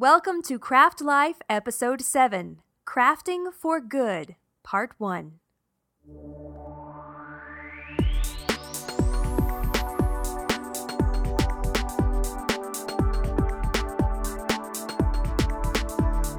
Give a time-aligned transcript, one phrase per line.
[0.00, 5.32] Welcome to Craft Life, Episode 7 Crafting for Good, Part 1.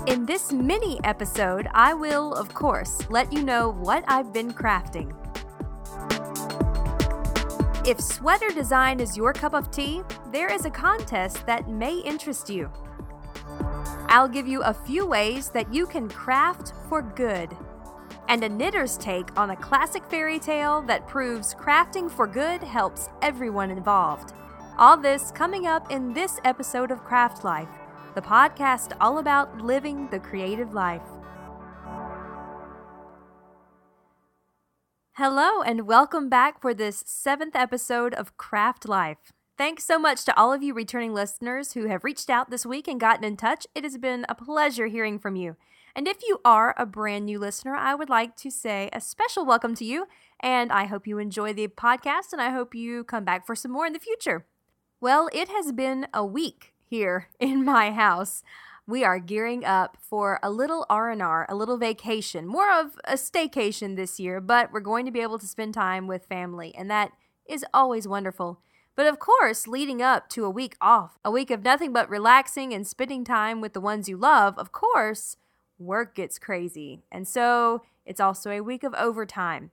[0.07, 5.13] In this mini episode, I will, of course, let you know what I've been crafting.
[7.87, 10.01] If sweater design is your cup of tea,
[10.31, 12.71] there is a contest that may interest you.
[14.13, 17.55] I'll give you a few ways that you can craft for good,
[18.27, 23.07] and a knitter's take on a classic fairy tale that proves crafting for good helps
[23.21, 24.33] everyone involved.
[24.77, 27.69] All this coming up in this episode of Craft Life,
[28.13, 31.07] the podcast all about living the creative life.
[35.13, 39.31] Hello, and welcome back for this seventh episode of Craft Life.
[39.61, 42.87] Thanks so much to all of you returning listeners who have reached out this week
[42.87, 43.67] and gotten in touch.
[43.75, 45.55] It has been a pleasure hearing from you.
[45.95, 49.45] And if you are a brand new listener, I would like to say a special
[49.45, 50.07] welcome to you.
[50.39, 53.71] And I hope you enjoy the podcast and I hope you come back for some
[53.71, 54.47] more in the future.
[54.99, 58.41] Well, it has been a week here in my house.
[58.87, 63.95] We are gearing up for a little R&R, a little vacation, more of a staycation
[63.95, 67.11] this year, but we're going to be able to spend time with family, and that
[67.47, 68.59] is always wonderful.
[68.95, 72.73] But of course, leading up to a week off, a week of nothing but relaxing
[72.73, 75.37] and spending time with the ones you love, of course,
[75.79, 77.01] work gets crazy.
[77.11, 79.71] And so it's also a week of overtime.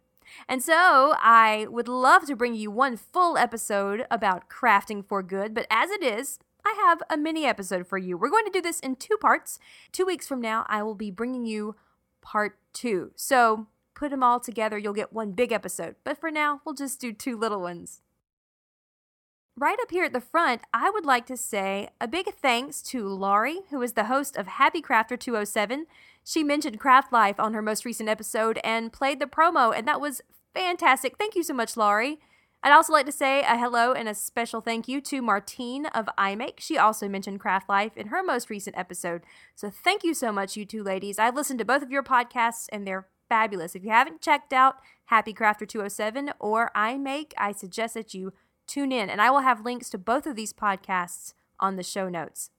[0.48, 5.54] And so I would love to bring you one full episode about crafting for good,
[5.54, 8.18] but as it is, I have a mini episode for you.
[8.18, 9.58] We're going to do this in two parts.
[9.90, 11.76] Two weeks from now, I will be bringing you
[12.20, 13.12] part two.
[13.16, 15.96] So put them all together, you'll get one big episode.
[16.04, 18.02] But for now, we'll just do two little ones.
[19.60, 23.08] Right up here at the front, I would like to say a big thanks to
[23.08, 25.86] Laurie, who is the host of Happy Crafter 207.
[26.22, 30.00] She mentioned Craft Life on her most recent episode and played the promo, and that
[30.00, 30.20] was
[30.54, 31.16] fantastic.
[31.18, 32.20] Thank you so much, Laurie.
[32.62, 36.08] I'd also like to say a hello and a special thank you to Martine of
[36.16, 36.60] iMake.
[36.60, 39.24] She also mentioned Craft Life in her most recent episode.
[39.56, 41.18] So thank you so much, you two ladies.
[41.18, 43.74] I've listened to both of your podcasts and they're fabulous.
[43.74, 44.76] If you haven't checked out
[45.06, 48.32] Happy Crafter 207 or iMake, I suggest that you
[48.68, 52.08] tune in, and I will have links to both of these podcasts on the show
[52.08, 52.50] notes.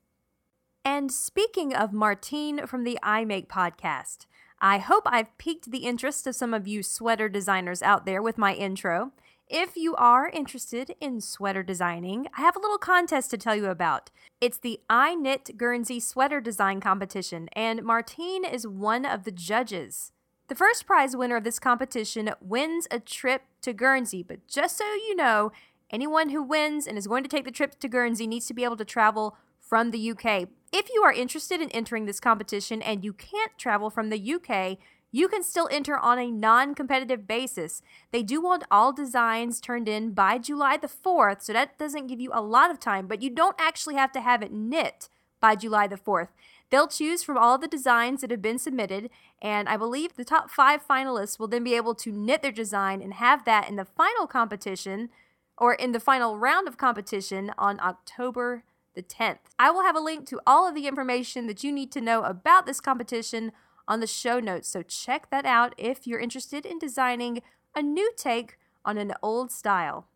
[0.83, 4.25] And speaking of Martine from the iMake podcast,
[4.59, 8.37] I hope I've piqued the interest of some of you sweater designers out there with
[8.37, 9.11] my intro.
[9.47, 13.67] If you are interested in sweater designing, I have a little contest to tell you
[13.67, 14.11] about.
[14.41, 20.11] It's the I Knit Guernsey Sweater Design Competition, and Martine is one of the judges.
[20.49, 24.85] The first prize winner of this competition wins a trip to Guernsey, but just so
[24.85, 25.51] you know,
[25.91, 28.63] Anyone who wins and is going to take the trip to Guernsey needs to be
[28.63, 30.47] able to travel from the UK.
[30.72, 34.77] If you are interested in entering this competition and you can't travel from the UK,
[35.11, 37.81] you can still enter on a non competitive basis.
[38.11, 42.19] They do want all designs turned in by July the 4th, so that doesn't give
[42.19, 45.56] you a lot of time, but you don't actually have to have it knit by
[45.56, 46.27] July the 4th.
[46.69, 49.09] They'll choose from all the designs that have been submitted,
[49.41, 53.01] and I believe the top five finalists will then be able to knit their design
[53.01, 55.09] and have that in the final competition
[55.59, 58.63] or in the final round of competition on October
[58.95, 59.39] the 10th.
[59.59, 62.23] I will have a link to all of the information that you need to know
[62.23, 63.51] about this competition
[63.87, 67.41] on the show notes, so check that out if you're interested in designing
[67.75, 70.07] a new take on an old style.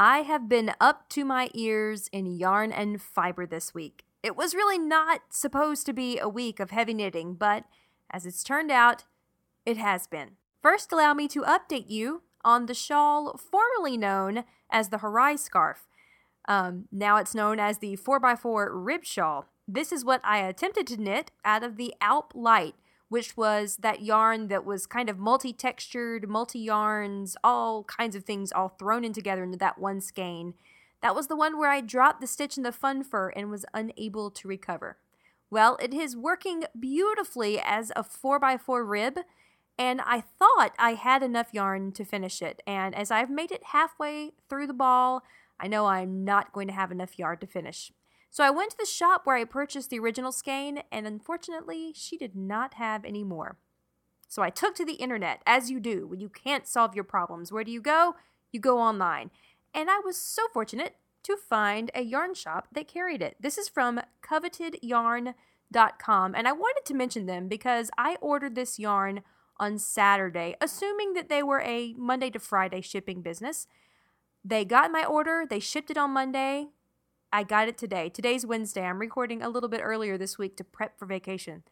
[0.00, 4.04] I have been up to my ears in yarn and fiber this week.
[4.22, 7.64] It was really not supposed to be a week of heavy knitting, but
[8.10, 9.04] as it's turned out,
[9.64, 10.32] it has been.
[10.60, 15.86] First, allow me to update you on the shawl formerly known as the Harai scarf.
[16.48, 19.46] Um, now it's known as the 4x4 rib shawl.
[19.68, 22.74] This is what I attempted to knit out of the Alp Light,
[23.10, 28.24] which was that yarn that was kind of multi textured, multi yarns, all kinds of
[28.24, 30.54] things all thrown in together into that one skein.
[31.00, 33.64] That was the one where I dropped the stitch in the fun fur and was
[33.72, 34.98] unable to recover.
[35.50, 39.20] Well, it is working beautifully as a 4x4 rib,
[39.78, 42.62] and I thought I had enough yarn to finish it.
[42.66, 45.22] And as I've made it halfway through the ball,
[45.58, 47.92] I know I'm not going to have enough yarn to finish.
[48.30, 52.18] So I went to the shop where I purchased the original skein, and unfortunately, she
[52.18, 53.56] did not have any more.
[54.28, 57.50] So I took to the internet, as you do when you can't solve your problems.
[57.50, 58.16] Where do you go?
[58.52, 59.30] You go online
[59.74, 63.36] and I was so fortunate to find a yarn shop that carried it.
[63.40, 69.22] This is from covetedyarn.com, and I wanted to mention them because I ordered this yarn
[69.58, 73.66] on Saturday, assuming that they were a Monday to Friday shipping business.
[74.44, 76.68] They got my order, they shipped it on Monday.
[77.30, 78.08] I got it today.
[78.08, 78.82] Today's Wednesday.
[78.82, 81.62] I'm recording a little bit earlier this week to prep for vacation.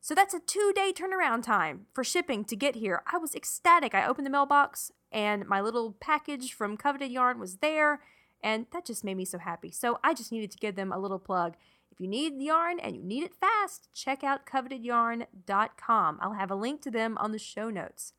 [0.00, 3.02] So that's a two day turnaround time for shipping to get here.
[3.12, 3.94] I was ecstatic.
[3.94, 8.00] I opened the mailbox and my little package from Coveted Yarn was there,
[8.42, 9.70] and that just made me so happy.
[9.70, 11.54] So I just needed to give them a little plug.
[11.90, 16.18] If you need yarn and you need it fast, check out covetedyarn.com.
[16.20, 18.12] I'll have a link to them on the show notes.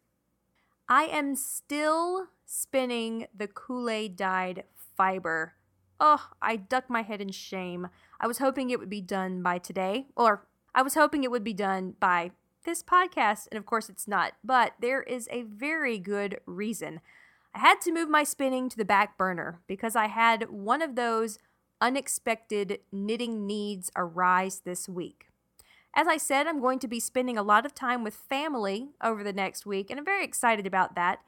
[0.89, 4.63] I am still spinning the Kool Aid dyed
[4.97, 5.53] fiber.
[5.99, 7.87] Oh, I duck my head in shame.
[8.19, 11.43] I was hoping it would be done by today, or I was hoping it would
[11.43, 12.31] be done by
[12.65, 17.01] this podcast, and of course it's not, but there is a very good reason.
[17.53, 20.95] I had to move my spinning to the back burner because I had one of
[20.95, 21.39] those
[21.81, 25.27] unexpected knitting needs arise this week.
[25.95, 29.23] As I said, I'm going to be spending a lot of time with family over
[29.23, 31.19] the next week, and I'm very excited about that.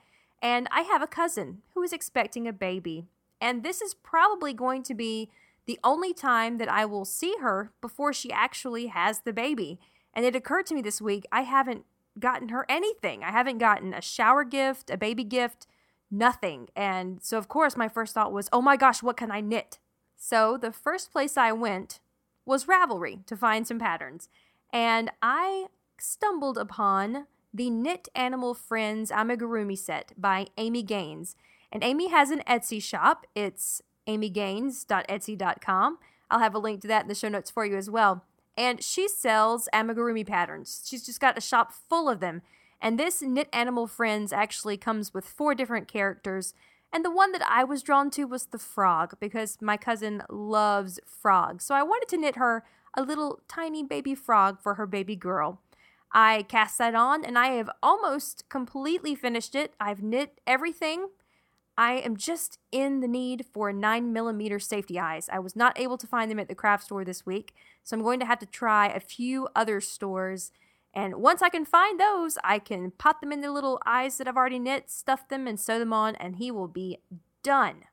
[0.41, 3.05] And I have a cousin who is expecting a baby,
[3.39, 5.29] and this is probably going to be
[5.65, 9.79] the only time that I will see her before she actually has the baby.
[10.13, 11.85] And it occurred to me this week I haven't
[12.19, 13.23] gotten her anything.
[13.23, 15.67] I haven't gotten a shower gift, a baby gift,
[16.09, 16.67] nothing.
[16.75, 19.79] And so, of course, my first thought was, oh my gosh, what can I knit?
[20.17, 21.99] So the first place I went
[22.45, 24.27] was Ravelry to find some patterns.
[24.73, 25.67] And I
[25.97, 31.35] stumbled upon the Knit Animal Friends Amigurumi set by Amy Gaines.
[31.71, 33.25] And Amy has an Etsy shop.
[33.35, 35.97] It's amygaines.etsy.com.
[36.29, 38.25] I'll have a link to that in the show notes for you as well.
[38.57, 40.83] And she sells amigurumi patterns.
[40.85, 42.41] She's just got a shop full of them.
[42.81, 46.53] And this Knit Animal Friends actually comes with four different characters
[46.93, 50.99] and the one that I was drawn to was the frog because my cousin loves
[51.05, 51.63] frogs.
[51.63, 52.63] So I wanted to knit her
[52.93, 55.61] a little tiny baby frog for her baby girl.
[56.11, 59.73] I cast that on and I have almost completely finished it.
[59.79, 61.07] I've knit everything.
[61.77, 65.29] I am just in the need for 9 millimeter safety eyes.
[65.31, 67.53] I was not able to find them at the craft store this week,
[67.83, 70.51] so I'm going to have to try a few other stores
[70.93, 74.27] and once I can find those, I can pop them in the little eyes that
[74.27, 76.97] I've already knit, stuff them, and sew them on, and he will be
[77.43, 77.83] done.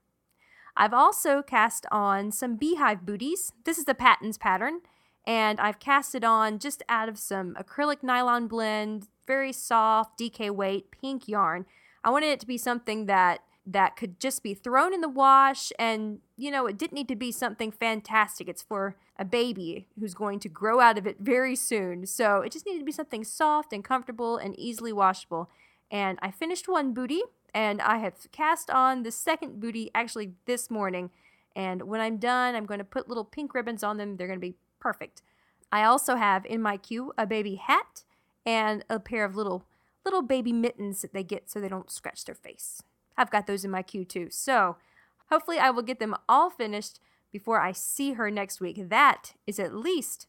[0.76, 3.52] I've also cast on some beehive booties.
[3.64, 4.80] This is the Patons pattern,
[5.26, 10.50] and I've cast it on just out of some acrylic nylon blend, very soft, DK
[10.50, 11.66] weight, pink yarn.
[12.02, 13.40] I wanted it to be something that
[13.72, 17.16] that could just be thrown in the wash and you know it didn't need to
[17.16, 18.48] be something fantastic.
[18.48, 22.06] It's for a baby who's going to grow out of it very soon.
[22.06, 25.50] So it just needed to be something soft and comfortable and easily washable.
[25.90, 27.22] And i finished one booty
[27.54, 31.10] and i have cast on the second booty actually this morning.
[31.54, 34.16] And when i'm done i'm going to put little pink ribbons on them.
[34.16, 35.20] They're going to be perfect.
[35.70, 38.04] I also have in my queue a baby hat
[38.46, 39.66] and a pair of little
[40.06, 42.82] little baby mittens that they get so they don't scratch their face
[43.18, 44.28] I've got those in my queue too.
[44.30, 44.76] So
[45.28, 47.00] hopefully I will get them all finished
[47.32, 48.88] before I see her next week.
[48.88, 50.28] That is at least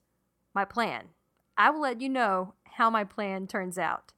[0.56, 1.10] my plan.
[1.56, 4.14] I will let you know how my plan turns out.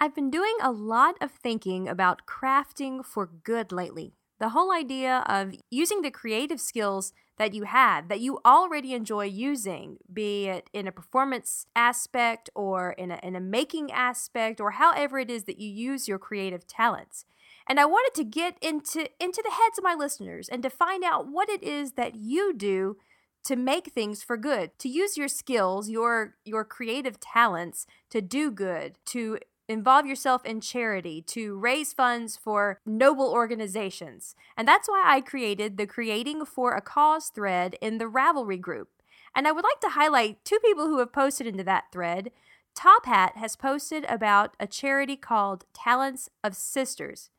[0.00, 4.16] I've been doing a lot of thinking about crafting for good lately.
[4.40, 9.24] The whole idea of using the creative skills that you have that you already enjoy
[9.24, 14.72] using, be it in a performance aspect or in a, in a making aspect or
[14.72, 17.24] however it is that you use your creative talents.
[17.66, 21.02] And I wanted to get into into the heads of my listeners and to find
[21.02, 22.96] out what it is that you do
[23.44, 28.50] to make things for good, to use your skills, your your creative talents to do
[28.50, 34.34] good, to involve yourself in charity, to raise funds for noble organizations.
[34.56, 38.88] And that's why I created the Creating for a Cause thread in the Ravelry group.
[39.34, 42.30] And I would like to highlight two people who have posted into that thread.
[42.74, 47.30] Top Hat has posted about a charity called Talents of Sisters.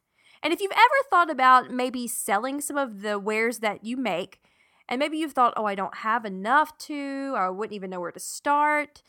[0.43, 4.41] And if you've ever thought about maybe selling some of the wares that you make,
[4.87, 7.99] and maybe you've thought, oh, I don't have enough to, or I wouldn't even know
[7.99, 9.01] where to start,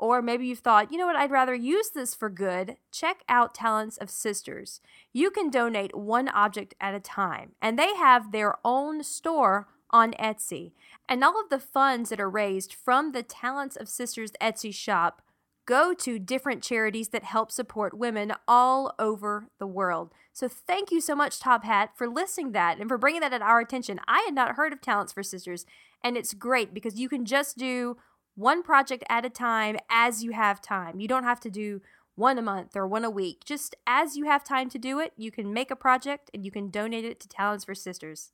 [0.00, 2.76] or maybe you've thought, you know what, I'd rather use this for good.
[2.90, 4.80] Check out Talents of Sisters.
[5.12, 10.12] You can donate one object at a time, and they have their own store on
[10.14, 10.72] Etsy.
[11.08, 15.22] And all of the funds that are raised from the Talents of Sisters Etsy shop
[15.66, 20.12] go to different charities that help support women all over the world.
[20.32, 23.42] So thank you so much, Top Hat, for listing that and for bringing that at
[23.42, 24.00] our attention.
[24.08, 25.66] I had not heard of Talents for Sisters,
[26.02, 27.98] and it's great because you can just do
[28.34, 31.00] one project at a time as you have time.
[31.00, 31.80] You don't have to do
[32.14, 33.44] one a month or one a week.
[33.44, 36.50] Just as you have time to do it, you can make a project and you
[36.50, 38.32] can donate it to Talents for Sisters.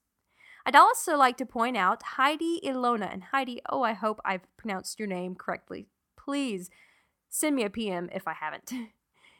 [0.64, 3.12] I'd also like to point out Heidi Ilona.
[3.12, 5.86] And Heidi, oh, I hope I've pronounced your name correctly.
[6.16, 6.70] Please
[7.28, 8.72] send me a PM if I haven't.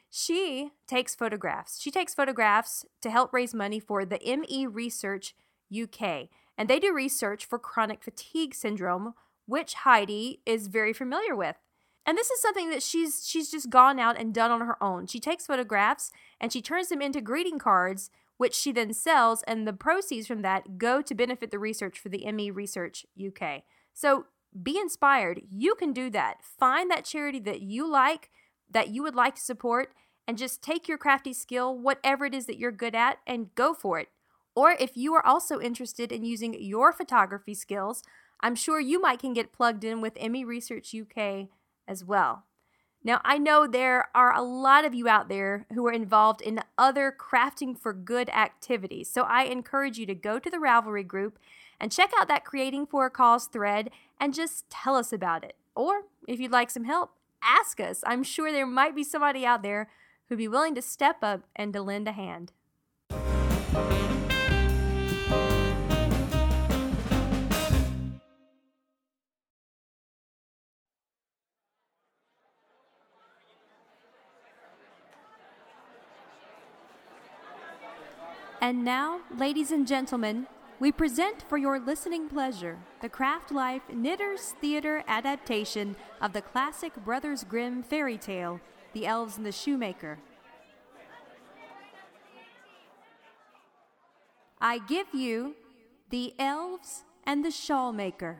[0.08, 1.80] She takes photographs.
[1.80, 5.34] She takes photographs to help raise money for the ME Research
[5.70, 6.28] UK.
[6.56, 9.14] And they do research for chronic fatigue syndrome,
[9.46, 11.56] which Heidi is very familiar with.
[12.04, 15.06] And this is something that she's she's just gone out and done on her own.
[15.06, 19.66] She takes photographs and she turns them into greeting cards which she then sells and
[19.66, 23.62] the proceeds from that go to benefit the research for the ME Research UK.
[23.92, 24.26] So
[24.62, 25.42] be inspired.
[25.50, 26.38] You can do that.
[26.42, 28.30] Find that charity that you like,
[28.70, 29.92] that you would like to support
[30.28, 33.74] and just take your crafty skill, whatever it is that you're good at and go
[33.74, 34.08] for it.
[34.54, 38.02] Or if you are also interested in using your photography skills,
[38.40, 41.48] I'm sure you might can get plugged in with ME Research UK
[41.88, 42.44] as well.
[43.02, 46.60] Now, I know there are a lot of you out there who are involved in
[46.76, 51.38] other crafting for good activities, so I encourage you to go to the Ravelry group
[51.80, 55.54] and check out that Creating for a Cause thread and just tell us about it.
[55.76, 57.12] Or if you'd like some help,
[57.42, 58.02] ask us.
[58.06, 59.88] I'm sure there might be somebody out there
[60.28, 62.52] who'd be willing to step up and to lend a hand.
[78.66, 80.48] And now, ladies and gentlemen,
[80.80, 86.92] we present for your listening pleasure the Craft Life Knitters Theater adaptation of the classic
[87.04, 88.60] Brothers Grimm fairy tale,
[88.92, 90.18] The Elves and the Shoemaker.
[94.60, 95.54] I give you
[96.10, 98.38] The Elves and the Shawlmaker.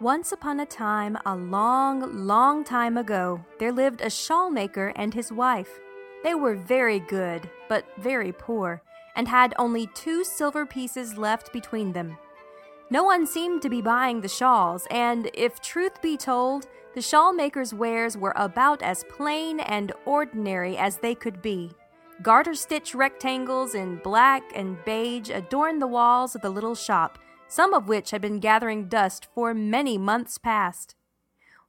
[0.00, 5.14] Once upon a time, a long, long time ago, there lived a shawl maker and
[5.14, 5.78] his wife.
[6.24, 8.82] They were very good, but very poor,
[9.14, 12.18] and had only two silver pieces left between them.
[12.90, 17.32] No one seemed to be buying the shawls, and if truth be told, the shawl
[17.32, 21.70] maker's wares were about as plain and ordinary as they could be.
[22.20, 27.18] Garter stitch rectangles in black and beige adorned the walls of the little shop,
[27.54, 30.96] some of which had been gathering dust for many months past.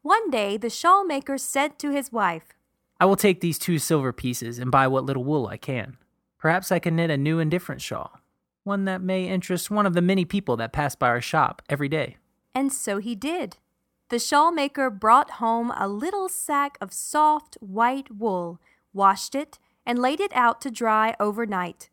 [0.01, 2.55] One day the shawl maker said to his wife,
[2.99, 5.97] I will take these two silver pieces and buy what little wool I can.
[6.39, 8.19] Perhaps I can knit a new and different shawl,
[8.63, 11.87] one that may interest one of the many people that pass by our shop every
[11.87, 12.17] day.
[12.55, 13.57] And so he did.
[14.09, 18.59] The shawl maker brought home a little sack of soft white wool,
[18.91, 21.91] washed it, and laid it out to dry overnight.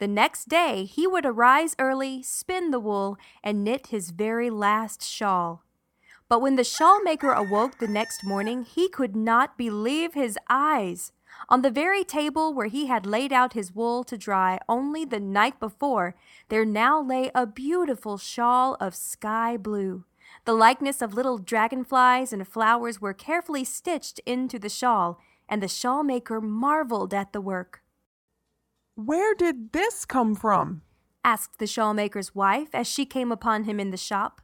[0.00, 5.06] The next day he would arise early, spin the wool, and knit his very last
[5.06, 5.62] shawl.
[6.26, 11.12] But when the shawl maker awoke the next morning, he could not believe his eyes.
[11.50, 15.20] On the very table where he had laid out his wool to dry only the
[15.20, 16.14] night before,
[16.48, 20.04] there now lay a beautiful shawl of sky blue.
[20.46, 25.68] The likeness of little dragonflies and flowers were carefully stitched into the shawl, and the
[25.68, 27.82] shawl maker marveled at the work.
[29.06, 30.82] Where did this come from?
[31.24, 34.42] asked the shawlmaker's wife as she came upon him in the shop.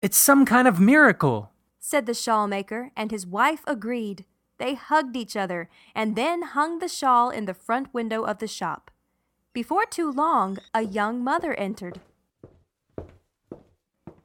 [0.00, 4.24] It's some kind of miracle, said the shawlmaker, and his wife agreed.
[4.58, 8.46] They hugged each other and then hung the shawl in the front window of the
[8.46, 8.90] shop.
[9.52, 12.00] Before too long, a young mother entered.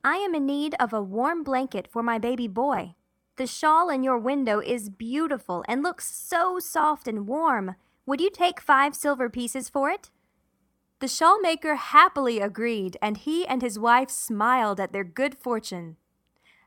[0.03, 2.95] I am in need of a warm blanket for my baby boy.
[3.35, 7.75] The shawl in your window is beautiful and looks so soft and warm.
[8.05, 10.10] Would you take five silver pieces for it?
[11.00, 15.95] The shawl maker happily agreed, and he and his wife smiled at their good fortune.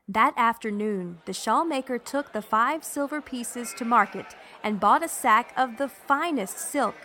[0.07, 5.07] That afternoon, the shawl maker took the five silver pieces to market and bought a
[5.07, 6.95] sack of the finest silk.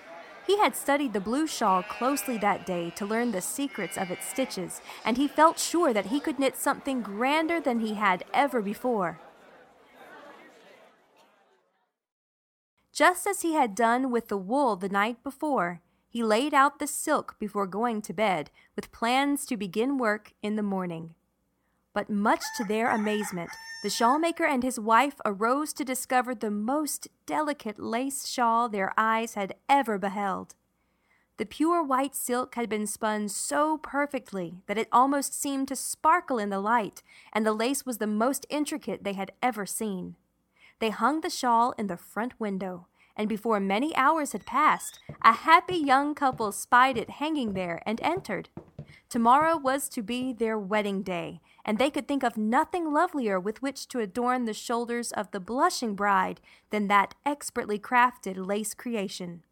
[0.47, 4.27] He had studied the blue shawl closely that day to learn the secrets of its
[4.27, 8.63] stitches, and he felt sure that he could knit something grander than he had ever
[8.63, 9.21] before.
[12.93, 16.87] Just as he had done with the wool the night before, he laid out the
[16.87, 21.15] silk before going to bed, with plans to begin work in the morning.
[21.95, 23.49] But much to their amazement,
[23.83, 29.35] the shawlmaker and his wife arose to discover the most delicate lace shawl their eyes
[29.35, 30.55] had ever beheld.
[31.39, 36.39] The pure white silk had been spun so perfectly that it almost seemed to sparkle
[36.39, 40.17] in the light, and the lace was the most intricate they had ever seen.
[40.79, 42.87] They hung the shawl in the front window,
[43.17, 48.01] and before many hours had passed, a happy young couple spied it hanging there and
[48.01, 48.49] entered.
[49.09, 53.61] Tomorrow was to be their wedding day, and they could think of nothing lovelier with
[53.61, 59.43] which to adorn the shoulders of the blushing bride than that expertly crafted lace creation.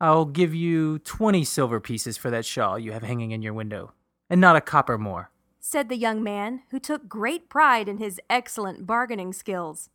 [0.00, 3.92] I'll give you 20 silver pieces for that shawl you have hanging in your window,
[4.28, 8.20] and not a copper more, said the young man, who took great pride in his
[8.28, 9.88] excellent bargaining skills.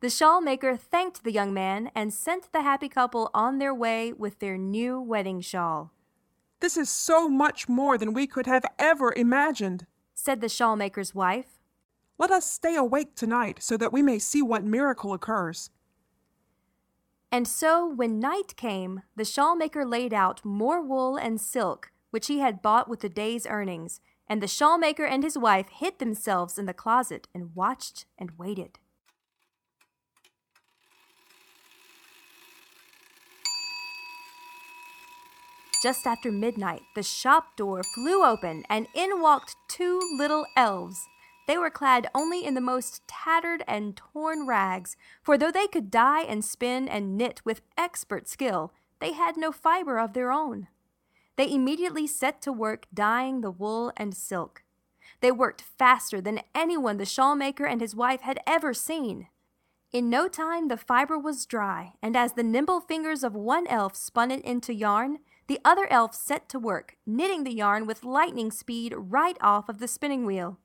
[0.00, 4.12] The shawl maker thanked the young man and sent the happy couple on their way
[4.12, 5.90] with their new wedding shawl.
[6.60, 11.14] This is so much more than we could have ever imagined, said the shawl maker's
[11.14, 11.58] wife.
[12.18, 15.70] Let us stay awake tonight so that we may see what miracle occurs.
[17.32, 22.28] And so, when night came, the shawl maker laid out more wool and silk, which
[22.28, 25.98] he had bought with the day's earnings, and the shawl maker and his wife hid
[25.98, 28.78] themselves in the closet and watched and waited.
[35.82, 41.06] Just after midnight, the shop door flew open, and in walked two little elves.
[41.46, 45.90] They were clad only in the most tattered and torn rags, for though they could
[45.90, 50.68] dye and spin and knit with expert skill, they had no fiber of their own.
[51.36, 54.64] They immediately set to work dyeing the wool and silk.
[55.20, 59.28] They worked faster than anyone the shawl maker and his wife had ever seen.
[59.92, 63.94] In no time the fiber was dry, and as the nimble fingers of one elf
[63.94, 65.18] spun it into yarn,
[65.48, 69.78] the other elf set to work, knitting the yarn with lightning speed right off of
[69.78, 70.58] the spinning wheel.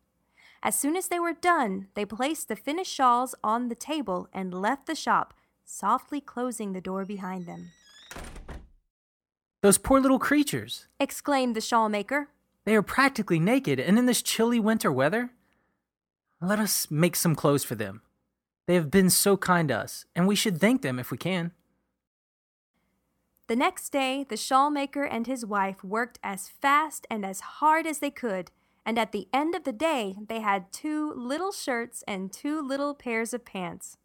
[0.64, 4.54] As soon as they were done, they placed the finished shawls on the table and
[4.54, 5.34] left the shop,
[5.66, 7.72] softly closing the door behind them.
[9.62, 10.88] Those poor little creatures!
[11.00, 12.30] exclaimed the shawl maker.
[12.66, 15.32] They are practically naked, and in this chilly winter weather?
[16.40, 18.02] Let us make some clothes for them.
[18.68, 21.52] They have been so kind to us, and we should thank them if we can.
[23.52, 27.86] The next day, the shawl maker and his wife worked as fast and as hard
[27.86, 28.50] as they could
[28.86, 32.96] and at the end of the day they had two little shirts and two little
[32.96, 33.98] pairs of pants.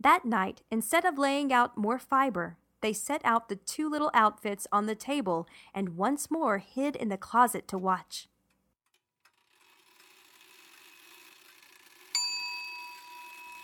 [0.00, 4.66] That night, instead of laying out more fiber, they set out the two little outfits
[4.72, 8.26] on the table and once more hid in the closet to watch.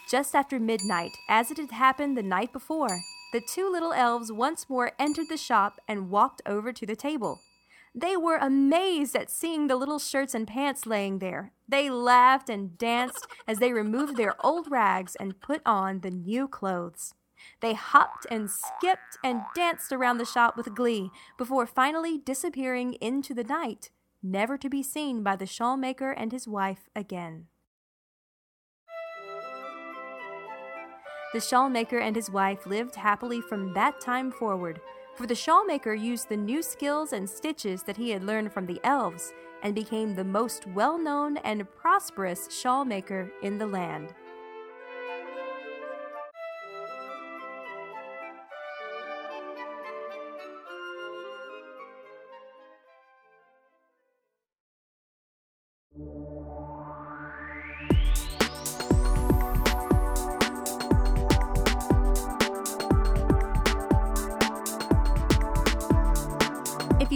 [0.08, 3.00] Just after midnight, as it had happened the night before,
[3.34, 7.40] the two little elves once more entered the shop and walked over to the table.
[7.92, 11.50] They were amazed at seeing the little shirts and pants laying there.
[11.68, 16.46] They laughed and danced as they removed their old rags and put on the new
[16.46, 17.14] clothes.
[17.60, 23.34] They hopped and skipped and danced around the shop with glee before finally disappearing into
[23.34, 23.90] the night,
[24.22, 27.48] never to be seen by the shawl maker and his wife again.
[31.34, 34.80] The shawl maker and his wife lived happily from that time forward,
[35.16, 38.80] for the shawlmaker used the new skills and stitches that he had learned from the
[38.84, 39.32] elves
[39.64, 44.14] and became the most well known and prosperous shawlmaker in the land.